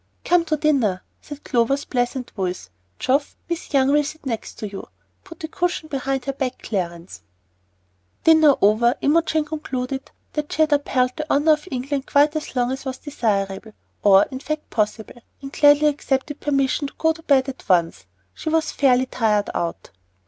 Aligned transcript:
"Come 0.25 0.45
to 0.45 0.57
dinner," 0.57 1.03
said 1.21 1.43
Clover's 1.43 1.85
pleasant 1.85 2.31
voice. 2.31 2.71
"Geoff, 2.97 3.37
Miss 3.47 3.71
Young 3.71 3.91
will 3.91 4.03
sit 4.03 4.25
next 4.25 4.55
to 4.55 4.67
you. 4.67 4.87
Put 5.23 5.43
a 5.43 5.47
cushion 5.47 5.89
behind 5.89 6.25
her 6.25 6.33
back, 6.33 6.59
Clarence." 6.63 7.21
Dinner 8.23 8.55
over, 8.63 8.95
Imogen 9.01 9.45
concluded 9.45 10.09
that 10.33 10.51
she 10.51 10.63
had 10.63 10.73
upheld 10.73 11.15
the 11.17 11.27
honor 11.31 11.51
of 11.53 11.67
England 11.69 12.07
quite 12.07 12.35
as 12.35 12.55
long 12.55 12.71
as 12.71 12.83
was 12.83 12.97
desirable, 12.97 13.73
or 14.01 14.25
in 14.31 14.39
fact 14.39 14.71
possible, 14.71 15.21
and 15.39 15.53
gladly 15.53 15.85
accepted 15.89 16.39
permission 16.39 16.87
to 16.87 16.93
go 16.97 17.09
at 17.11 17.17
once 17.19 17.27
to 17.27 17.61
bed. 17.67 17.95
She 18.33 18.49
was 18.49 18.71
fairly 18.71 19.05
tired 19.05 19.51
out. 19.53 19.91